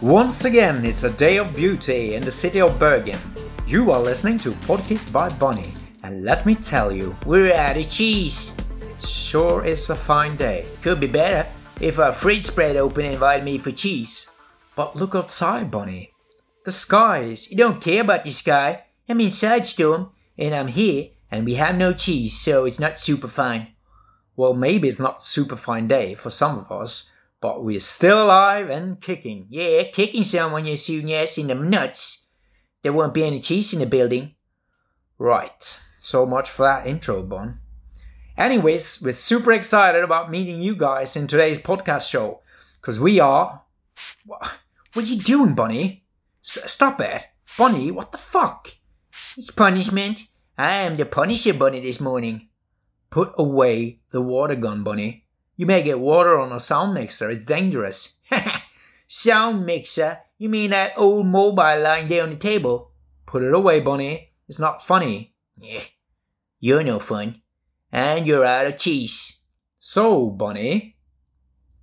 Once 0.00 0.44
again, 0.44 0.84
it's 0.84 1.04
a 1.04 1.12
day 1.14 1.38
of 1.38 1.54
beauty 1.54 2.14
in 2.14 2.22
the 2.22 2.30
city 2.30 2.60
of 2.60 2.78
Bergen. 2.78 3.18
You 3.66 3.90
are 3.90 4.00
listening 4.00 4.38
to 4.40 4.52
Podcast 4.68 5.10
by 5.10 5.30
Bunny, 5.30 5.72
and 6.02 6.24
let 6.24 6.44
me 6.44 6.54
tell 6.54 6.92
you, 6.92 7.16
We're 7.24 7.54
out 7.54 7.78
of 7.78 7.88
cheese. 7.88 8.54
it 8.82 9.00
sure 9.00 9.64
is 9.64 9.88
a 9.88 9.94
fine 9.94 10.36
day. 10.36 10.66
Could 10.82 11.00
be 11.00 11.06
better 11.06 11.48
if 11.80 11.98
a 11.98 12.12
fridge 12.12 12.44
spread 12.44 12.76
open 12.76 13.04
and 13.06 13.14
invited 13.14 13.44
me 13.44 13.56
for 13.58 13.72
cheese. 13.72 14.30
But 14.76 14.94
look 14.94 15.14
outside, 15.14 15.70
Bunny. 15.70 16.12
The 16.64 16.70
skies. 16.70 17.50
You 17.50 17.56
don't 17.56 17.80
care 17.80 18.02
about 18.02 18.24
the 18.24 18.30
sky. 18.30 18.84
I'm 19.08 19.20
inside 19.20 19.66
Storm, 19.66 20.10
and 20.36 20.54
I'm 20.54 20.68
here, 20.68 21.10
and 21.34 21.44
we 21.44 21.54
have 21.54 21.76
no 21.76 21.92
cheese, 21.92 22.38
so 22.38 22.64
it's 22.64 22.78
not 22.78 23.00
super 23.00 23.26
fine. 23.26 23.66
Well, 24.36 24.54
maybe 24.54 24.88
it's 24.88 25.00
not 25.00 25.20
super 25.20 25.56
fine 25.56 25.88
day 25.88 26.14
for 26.14 26.30
some 26.30 26.60
of 26.60 26.70
us, 26.70 27.10
but 27.40 27.64
we're 27.64 27.80
still 27.80 28.22
alive 28.22 28.70
and 28.70 29.00
kicking. 29.00 29.46
Yeah, 29.50 29.82
kicking 29.82 30.22
someone 30.22 30.64
you 30.64 30.76
soon 30.76 31.08
yes 31.08 31.36
in 31.36 31.48
the 31.48 31.56
nuts. 31.56 32.28
There 32.82 32.92
won't 32.92 33.14
be 33.14 33.24
any 33.24 33.40
cheese 33.40 33.72
in 33.72 33.80
the 33.80 33.86
building. 33.86 34.36
Right. 35.18 35.80
So 35.98 36.24
much 36.24 36.48
for 36.50 36.62
that 36.62 36.86
intro, 36.86 37.24
Bon. 37.24 37.58
Anyways, 38.38 39.02
we're 39.02 39.12
super 39.12 39.50
excited 39.50 40.04
about 40.04 40.30
meeting 40.30 40.60
you 40.60 40.76
guys 40.76 41.16
in 41.16 41.26
today's 41.26 41.58
podcast 41.58 42.08
show. 42.08 42.42
Because 42.80 43.00
we 43.00 43.18
are. 43.18 43.62
What, 44.24 44.52
what 44.92 45.04
are 45.04 45.08
you 45.08 45.18
doing, 45.18 45.56
Bunny? 45.56 46.04
S- 46.44 46.70
stop 46.70 47.00
it. 47.00 47.24
Bunny, 47.58 47.90
what 47.90 48.12
the 48.12 48.18
fuck? 48.18 48.68
It's 49.36 49.50
punishment. 49.50 50.28
I 50.56 50.74
am 50.76 50.96
the 50.96 51.04
Punisher 51.04 51.52
Bunny 51.52 51.80
this 51.80 52.00
morning. 52.00 52.48
Put 53.10 53.32
away 53.36 54.00
the 54.10 54.20
water 54.20 54.54
gun, 54.54 54.84
Bunny. 54.84 55.26
You 55.56 55.66
may 55.66 55.82
get 55.82 55.98
water 55.98 56.38
on 56.38 56.52
a 56.52 56.60
sound 56.60 56.94
mixer. 56.94 57.28
It's 57.30 57.44
dangerous. 57.44 58.20
Sound 59.08 59.66
mixer? 59.66 60.18
You 60.38 60.48
mean 60.48 60.70
that 60.70 60.94
old 60.96 61.26
mobile 61.26 61.80
lying 61.80 62.08
there 62.08 62.22
on 62.22 62.30
the 62.30 62.36
table? 62.36 62.92
Put 63.26 63.42
it 63.42 63.52
away, 63.52 63.80
Bunny. 63.80 64.32
It's 64.48 64.58
not 64.58 64.86
funny. 64.86 65.34
Yeah, 65.58 65.82
you're 66.58 66.82
no 66.82 66.98
fun. 66.98 67.42
And 67.92 68.26
you're 68.26 68.44
out 68.44 68.66
of 68.66 68.78
cheese. 68.78 69.42
So, 69.78 70.30
Bunny, 70.30 70.96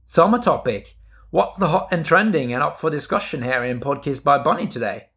summer 0.03 0.39
topic. 0.39 0.95
What's 1.29 1.57
the 1.57 1.67
hot 1.67 1.89
and 1.91 2.05
trending 2.05 2.51
and 2.53 2.63
up 2.63 2.79
for 2.79 2.89
discussion 2.89 3.43
here 3.43 3.63
in 3.63 3.79
Podcast 3.79 4.23
by 4.23 4.37
Bunny 4.37 4.67
today? 4.67 5.09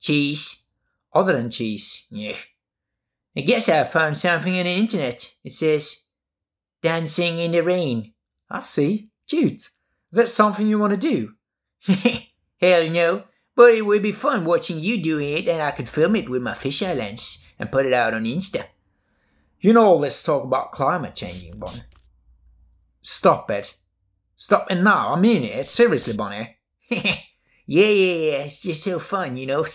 Cheese? 0.00 0.64
Other 1.12 1.34
than 1.34 1.50
cheese. 1.50 2.06
Yeah. 2.10 2.36
I 3.36 3.40
guess 3.40 3.68
I 3.68 3.84
found 3.84 4.16
something 4.16 4.56
on 4.58 4.64
the 4.64 4.70
internet. 4.70 5.34
It 5.42 5.52
says, 5.52 6.04
Dancing 6.82 7.38
in 7.38 7.52
the 7.52 7.62
rain. 7.62 8.12
I 8.50 8.60
see. 8.60 9.08
Cute. 9.28 9.70
That's 10.12 10.32
something 10.32 10.66
you 10.66 10.78
want 10.78 10.92
to 10.92 10.96
do. 10.98 11.32
Hell 12.60 12.90
no. 12.90 13.24
But 13.56 13.74
it 13.74 13.86
would 13.86 14.02
be 14.02 14.12
fun 14.12 14.44
watching 14.44 14.78
you 14.78 15.02
doing 15.02 15.32
it 15.32 15.48
and 15.48 15.62
I 15.62 15.70
could 15.70 15.88
film 15.88 16.14
it 16.16 16.28
with 16.28 16.42
my 16.42 16.52
fisheye 16.52 16.96
lens 16.96 17.44
and 17.58 17.72
put 17.72 17.86
it 17.86 17.92
out 17.92 18.14
on 18.14 18.24
Insta. 18.24 18.66
You 19.60 19.72
know 19.72 19.84
all 19.84 19.98
this 19.98 20.22
talk 20.22 20.44
about 20.44 20.72
climate 20.72 21.14
changing, 21.14 21.58
Bonnie. 21.58 21.80
Stop 23.00 23.50
it. 23.50 23.74
Stop 24.36 24.70
it 24.70 24.82
now. 24.82 25.14
I 25.14 25.20
mean 25.20 25.44
it. 25.44 25.66
Seriously, 25.66 26.14
Bonnie. 26.14 26.58
yeah, 26.88 27.16
yeah, 27.66 27.86
yeah. 27.86 28.44
It's 28.44 28.60
just 28.60 28.82
so 28.82 28.98
fun, 28.98 29.38
you 29.38 29.46
know. 29.46 29.66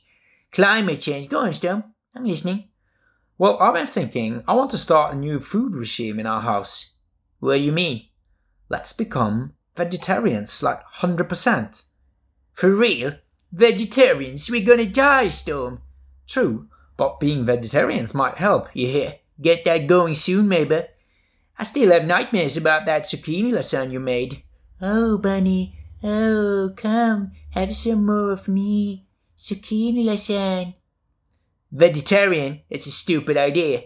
climate 0.52 1.00
change. 1.00 1.30
Go 1.30 1.38
on, 1.38 1.54
Storm. 1.54 1.84
I'm 2.14 2.24
listening. 2.24 2.68
Well, 3.38 3.56
I've 3.60 3.74
been 3.74 3.86
thinking 3.86 4.42
I 4.48 4.54
want 4.54 4.72
to 4.72 4.78
start 4.78 5.14
a 5.14 5.16
new 5.16 5.38
food 5.38 5.76
regime 5.76 6.18
in 6.18 6.26
our 6.26 6.40
house. 6.40 6.94
What 7.38 7.54
do 7.54 7.60
you 7.60 7.70
mean? 7.70 8.08
Let's 8.68 8.92
become 8.92 9.52
vegetarians, 9.76 10.60
like 10.60 10.82
100%. 10.96 11.84
For 12.54 12.74
real? 12.74 13.12
Vegetarians? 13.52 14.50
We're 14.50 14.66
gonna 14.66 14.86
die, 14.86 15.28
Storm. 15.28 15.82
True, 16.26 16.66
but 16.96 17.20
being 17.20 17.46
vegetarians 17.46 18.12
might 18.12 18.38
help. 18.38 18.70
you 18.74 18.88
hear? 18.88 19.14
get 19.40 19.64
that 19.64 19.86
going 19.86 20.16
soon, 20.16 20.48
maybe. 20.48 20.82
I 21.56 21.62
still 21.62 21.92
have 21.92 22.06
nightmares 22.06 22.56
about 22.56 22.86
that 22.86 23.04
zucchini 23.04 23.52
lasagna 23.52 23.92
you 23.92 24.00
made. 24.00 24.42
Oh, 24.82 25.16
Bunny. 25.16 25.78
Oh, 26.02 26.72
come, 26.76 27.32
have 27.50 27.72
some 27.72 28.04
more 28.04 28.32
of 28.32 28.48
me. 28.48 29.06
Zucchini 29.36 30.04
lasagna. 30.04 30.74
Vegetarian? 31.70 32.60
It's 32.70 32.86
a 32.86 32.90
stupid 32.90 33.36
idea. 33.36 33.84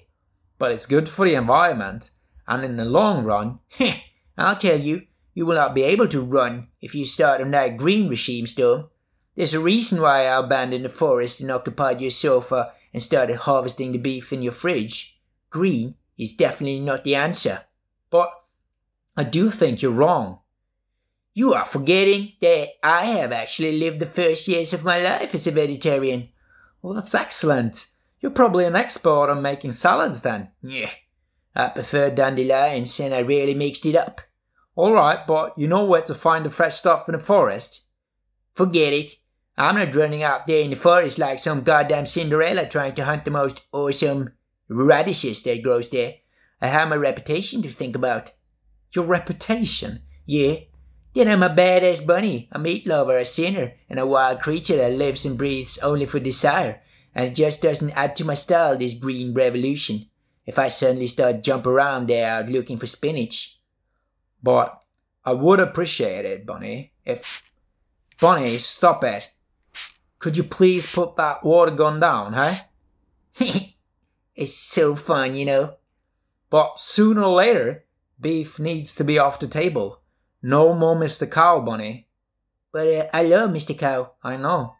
But 0.58 0.72
it's 0.72 0.86
good 0.86 1.08
for 1.08 1.26
the 1.26 1.34
environment, 1.34 2.10
and 2.46 2.64
in 2.64 2.76
the 2.76 2.84
long 2.84 3.24
run, 3.24 3.58
I'll 4.38 4.56
tell 4.56 4.78
you, 4.78 5.06
you 5.34 5.46
will 5.46 5.54
not 5.54 5.74
be 5.74 5.82
able 5.82 6.08
to 6.08 6.20
run 6.20 6.68
if 6.80 6.94
you 6.94 7.04
start 7.04 7.40
on 7.40 7.50
that 7.52 7.76
green 7.76 8.08
regime, 8.08 8.46
Storm. 8.46 8.88
There's 9.34 9.54
a 9.54 9.60
reason 9.60 10.00
why 10.00 10.26
I 10.26 10.38
abandoned 10.38 10.84
the 10.84 10.90
forest 10.90 11.40
and 11.40 11.50
occupied 11.50 12.00
your 12.00 12.10
sofa 12.10 12.72
and 12.92 13.02
started 13.02 13.36
harvesting 13.36 13.92
the 13.92 13.98
beef 13.98 14.32
in 14.32 14.42
your 14.42 14.52
fridge. 14.52 15.18
Green 15.50 15.94
is 16.18 16.36
definitely 16.36 16.80
not 16.80 17.04
the 17.04 17.14
answer. 17.14 17.62
But 18.10 18.30
I 19.16 19.24
do 19.24 19.50
think 19.50 19.80
you're 19.80 19.90
wrong. 19.90 20.40
You 21.34 21.54
are 21.54 21.64
forgetting 21.64 22.34
that 22.42 22.68
I 22.82 23.06
have 23.06 23.32
actually 23.32 23.78
lived 23.78 24.00
the 24.00 24.06
first 24.06 24.46
years 24.48 24.74
of 24.74 24.84
my 24.84 25.02
life 25.02 25.34
as 25.34 25.46
a 25.46 25.50
vegetarian. 25.50 26.28
Well, 26.82 26.94
that's 26.94 27.14
excellent. 27.14 27.86
You're 28.20 28.32
probably 28.32 28.64
an 28.64 28.76
expert 28.76 29.30
on 29.30 29.40
making 29.40 29.72
salads 29.72 30.22
then. 30.22 30.48
Yeah, 30.62 30.90
I 31.54 31.68
prefer 31.68 32.10
dandelions 32.10 32.98
and 33.00 33.14
I 33.14 33.20
really 33.20 33.54
mixed 33.54 33.86
it 33.86 33.96
up. 33.96 34.20
All 34.74 34.92
right, 34.92 35.26
but 35.26 35.56
you 35.58 35.68
know 35.68 35.84
where 35.84 36.02
to 36.02 36.14
find 36.14 36.44
the 36.44 36.50
fresh 36.50 36.76
stuff 36.76 37.08
in 37.08 37.12
the 37.12 37.18
forest. 37.18 37.82
Forget 38.54 38.92
it. 38.92 39.12
I'm 39.56 39.76
not 39.76 39.94
running 39.94 40.22
out 40.22 40.46
there 40.46 40.62
in 40.62 40.70
the 40.70 40.76
forest 40.76 41.18
like 41.18 41.38
some 41.38 41.62
goddamn 41.62 42.06
Cinderella 42.06 42.66
trying 42.66 42.94
to 42.94 43.04
hunt 43.04 43.24
the 43.24 43.30
most 43.30 43.60
awesome 43.72 44.32
radishes 44.68 45.42
that 45.42 45.62
grows 45.62 45.88
there. 45.90 46.14
I 46.60 46.68
have 46.68 46.88
my 46.88 46.96
reputation 46.96 47.62
to 47.62 47.68
think 47.68 47.94
about. 47.94 48.32
Your 48.94 49.04
reputation? 49.04 50.02
Yeah. 50.26 50.56
Then 51.14 51.28
I'm 51.28 51.42
a 51.42 51.50
badass 51.50 52.06
bunny, 52.06 52.48
a 52.52 52.58
meat 52.58 52.86
lover, 52.86 53.18
a 53.18 53.24
sinner, 53.24 53.74
and 53.90 53.98
a 53.98 54.06
wild 54.06 54.40
creature 54.40 54.76
that 54.76 54.92
lives 54.92 55.26
and 55.26 55.36
breathes 55.36 55.78
only 55.78 56.06
for 56.06 56.18
desire. 56.18 56.80
And 57.14 57.28
it 57.28 57.34
just 57.34 57.60
doesn't 57.60 57.90
add 57.90 58.16
to 58.16 58.24
my 58.24 58.34
style, 58.34 58.76
this 58.76 58.94
green 58.94 59.34
revolution. 59.34 60.06
If 60.46 60.58
I 60.58 60.68
suddenly 60.68 61.06
start 61.06 61.42
jump 61.42 61.66
around 61.66 62.08
there 62.08 62.42
looking 62.46 62.78
for 62.78 62.86
spinach. 62.86 63.60
But 64.42 64.82
I 65.24 65.32
would 65.32 65.60
appreciate 65.60 66.24
it, 66.24 66.46
Bunny, 66.46 66.92
if... 67.04 67.50
Bunny, 68.20 68.58
stop 68.58 69.04
it. 69.04 69.30
Could 70.18 70.36
you 70.36 70.44
please 70.44 70.92
put 70.92 71.16
that 71.16 71.44
water 71.44 71.72
gun 71.72 72.00
down, 72.00 72.32
huh? 72.32 72.54
it's 74.34 74.54
so 74.54 74.94
fun, 74.94 75.34
you 75.34 75.44
know. 75.44 75.74
But 76.48 76.78
sooner 76.78 77.22
or 77.22 77.34
later, 77.34 77.84
beef 78.20 78.58
needs 78.58 78.94
to 78.96 79.04
be 79.04 79.18
off 79.18 79.40
the 79.40 79.48
table. 79.48 80.01
No 80.42 80.74
more 80.74 80.96
Mr. 80.96 81.30
Cow, 81.30 81.60
Bunny. 81.60 82.08
But 82.72 82.86
uh, 82.88 83.06
I 83.12 83.22
love 83.22 83.50
Mr. 83.50 83.78
Cow. 83.78 84.12
I 84.24 84.36
know. 84.36 84.74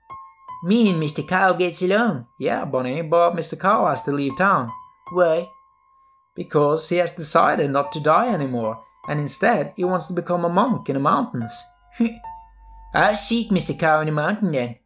Me 0.65 0.91
and 0.91 1.03
Mr. 1.03 1.27
Cow 1.27 1.53
gets 1.53 1.83
along. 1.83 2.27
Yeah, 2.41 2.65
Bunny, 2.65 3.03
but 3.03 3.35
Mr. 3.35 3.59
Cow 3.59 3.87
has 3.87 4.03
to 4.05 4.13
leave 4.13 4.37
town. 4.37 4.71
Why? 5.13 5.49
Because 6.35 6.89
he 6.89 6.97
has 6.97 7.13
decided 7.13 7.71
not 7.71 7.93
to 7.93 8.01
die 8.01 8.33
anymore, 8.33 8.83
and 9.09 9.21
instead 9.21 9.73
he 9.77 9.85
wants 9.85 10.07
to 10.07 10.15
become 10.15 10.45
a 10.45 10.49
monk 10.49 10.89
in 10.89 10.95
the 10.95 11.01
mountains. 11.01 11.53
I'll 12.95 13.15
seek 13.15 13.51
Mr. 13.51 13.79
Cow 13.79 14.01
in 14.01 14.07
the 14.07 14.13
mountain 14.13 14.53
then. 14.53 14.77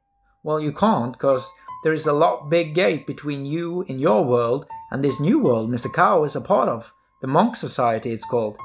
Well, 0.42 0.60
you 0.60 0.72
can't, 0.72 1.12
because 1.12 1.52
there 1.84 1.92
is 1.92 2.06
a 2.06 2.12
lot 2.12 2.50
big 2.50 2.74
gap 2.74 3.06
between 3.06 3.46
you 3.46 3.82
in 3.82 3.98
your 3.98 4.24
world 4.24 4.66
and 4.90 5.02
this 5.02 5.20
new 5.20 5.38
world 5.38 5.70
Mr. 5.70 5.92
Cow 5.92 6.24
is 6.24 6.36
a 6.36 6.40
part 6.40 6.68
of. 6.68 6.92
The 7.20 7.26
Monk 7.28 7.56
Society, 7.56 8.12
it's 8.12 8.24
called. 8.24 8.56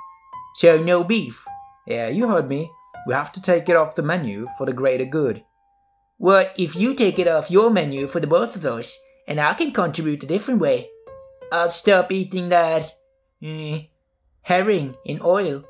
So, 0.56 0.78
no 0.78 1.04
beef? 1.04 1.46
Yeah, 1.88 2.10
you 2.10 2.28
heard 2.28 2.48
me. 2.48 2.72
We 3.08 3.14
have 3.14 3.32
to 3.34 3.42
take 3.42 3.68
it 3.70 3.76
off 3.76 3.96
the 3.96 4.04
menu 4.04 4.48
for 4.58 4.66
the 4.66 4.74
greater 4.74 5.06
good. 5.06 5.44
What 6.18 6.54
if 6.58 6.76
you 6.76 6.94
take 6.94 7.18
it 7.18 7.28
off 7.28 7.50
your 7.50 7.72
menu 7.72 8.08
for 8.08 8.20
the 8.20 8.28
both 8.28 8.56
of 8.56 8.66
us, 8.66 9.00
and 9.28 9.40
I 9.40 9.54
can 9.56 9.72
contribute 9.72 10.24
a 10.24 10.28
different 10.28 10.60
way? 10.60 10.90
I'll 11.52 11.72
stop 11.72 12.12
eating 12.12 12.50
that 12.50 12.96
mm, 13.42 13.90
herring 14.44 14.96
in 15.06 15.20
oil. 15.24 15.64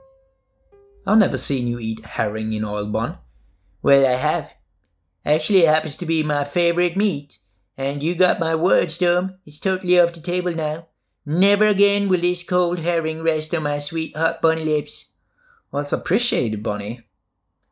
I've 1.08 1.18
never 1.18 1.38
seen 1.38 1.68
you 1.68 1.80
eat 1.80 2.06
herring 2.06 2.54
in 2.54 2.66
oil, 2.66 2.86
Bun. 2.86 3.18
Well, 3.82 4.06
I 4.06 4.18
have. 4.18 4.54
Actually, 5.26 5.64
it 5.64 5.70
happens 5.70 5.98
to 5.98 6.06
be 6.06 6.22
my 6.22 6.44
favorite 6.44 6.98
meat. 6.98 7.40
And 7.78 8.04
you 8.04 8.14
got 8.14 8.40
my 8.40 8.54
word, 8.54 8.92
Storm. 8.92 9.38
It's 9.46 9.60
totally 9.60 10.00
off 10.00 10.14
the 10.14 10.20
table 10.20 10.54
now. 10.54 10.88
Never 11.26 11.66
again 11.66 12.10
will 12.10 12.20
this 12.20 12.44
cold 12.44 12.80
herring 12.80 13.24
rest 13.24 13.56
on 13.56 13.64
my 13.64 13.80
sweet 13.80 14.16
hot 14.16 14.42
bunny 14.42 14.66
lips. 14.66 15.14
Well, 15.72 15.82
it's 15.82 15.94
appreciated, 15.94 16.62
Bunny. 16.62 17.02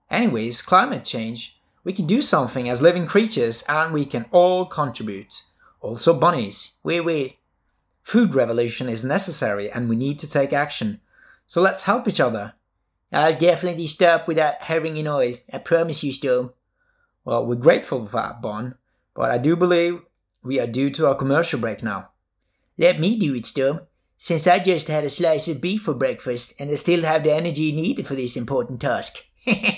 Anyways, 0.10 0.62
climate 0.62 1.04
change. 1.06 1.60
We 1.84 1.94
can 1.94 2.07
do 2.07 2.22
something 2.22 2.69
as 2.69 2.81
living 2.81 3.07
creatures 3.07 3.63
and 3.68 3.94
we 3.94 4.06
can 4.06 4.25
all 4.31 4.66
contribute. 4.66 5.44
Also 5.81 6.13
bunnies. 6.18 6.75
Wait, 6.84 7.01
wait. 7.01 7.38
food 8.01 8.34
revolution 8.34 8.90
is 8.90 9.06
necessary 9.06 9.69
and 9.69 9.88
we 9.88 9.96
need 9.96 10.18
to 10.19 10.30
take 10.30 10.51
action. 10.51 11.00
So 11.46 11.62
let's 11.62 11.84
help 11.84 12.07
each 12.07 12.19
other. 12.19 12.54
I'll 13.12 13.38
definitely 13.38 13.88
stop 13.88 14.28
with 14.28 14.38
that 14.38 14.63
herring 14.63 14.98
in 14.98 15.07
oil. 15.07 15.36
I 15.51 15.57
promise 15.60 16.04
you, 16.04 16.13
Storm. 16.13 16.51
Well, 17.24 17.46
we're 17.46 17.56
grateful 17.56 18.06
for 18.06 18.18
that, 18.18 18.42
Bon, 18.42 18.75
but 19.13 19.30
I 19.30 19.38
do 19.38 19.56
believe 19.56 20.01
we 20.42 20.60
are 20.60 20.68
due 20.68 20.90
to 20.92 21.07
our 21.07 21.16
commercial 21.16 21.60
break 21.60 21.84
now. 21.84 22.10
Let 22.78 23.00
me 23.00 23.18
do 23.18 23.36
it, 23.36 23.46
Storm, 23.46 23.81
since 24.21 24.48
I 24.48 24.60
just 24.60 24.89
had 24.89 25.06
a 25.06 25.10
slice 25.10 25.48
of 25.48 25.62
beef 25.62 25.83
for 25.83 25.94
breakfast 25.94 26.54
and 26.60 26.69
I 26.69 26.75
still 26.75 27.04
have 27.04 27.24
the 27.24 27.31
energy 27.31 27.71
needed 27.71 28.06
for 28.06 28.16
this 28.16 28.36
important 28.36 28.81
task. 28.81 29.24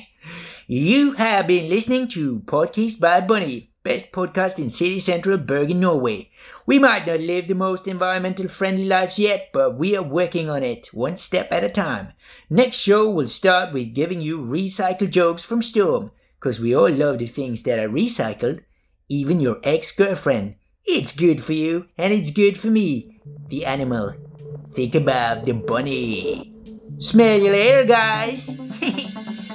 you 0.68 1.14
have 1.14 1.46
been 1.46 1.70
listening 1.70 2.08
to 2.10 2.40
Podcast 2.40 3.00
by 3.00 3.22
Bunny, 3.22 3.72
best 3.84 4.12
podcast 4.12 4.58
in 4.58 4.72
city 4.72 5.00
central 5.00 5.38
Bergen, 5.38 5.80
Norway. 5.80 6.32
We 6.66 6.80
might 6.80 7.06
not 7.06 7.20
live 7.20 7.48
the 7.48 7.54
most 7.54 7.88
environmental 7.88 8.48
friendly 8.48 8.86
lives 8.86 9.20
yet, 9.20 9.52
but 9.54 9.78
we 9.78 9.96
are 9.96 10.02
working 10.02 10.50
on 10.50 10.64
it, 10.64 10.88
one 10.92 11.18
step 11.18 11.52
at 11.52 11.64
a 11.64 11.70
time. 11.70 12.14
Next 12.50 12.78
show 12.78 13.12
will 13.12 13.28
start 13.28 13.72
with 13.72 13.94
giving 13.94 14.22
you 14.22 14.40
recycled 14.40 15.12
jokes 15.12 15.44
from 15.44 15.62
Storm, 15.62 16.10
because 16.40 16.60
we 16.60 16.76
all 16.76 16.90
love 16.90 17.20
the 17.20 17.28
things 17.28 17.62
that 17.64 17.78
are 17.78 17.90
recycled, 17.90 18.62
even 19.08 19.40
your 19.40 19.60
ex 19.64 19.92
girlfriend. 19.92 20.56
It's 20.84 21.16
good 21.16 21.44
for 21.44 21.54
you, 21.54 21.86
and 21.96 22.12
it's 22.12 22.32
good 22.32 22.58
for 22.58 22.72
me, 22.72 23.22
the 23.50 23.68
animal. 23.68 24.16
Think 24.74 24.96
about 24.96 25.46
the 25.46 25.54
bunny. 25.54 26.54
Smell 27.00 27.40
you 27.40 27.52
later, 27.52 27.86
guys. 27.86 28.58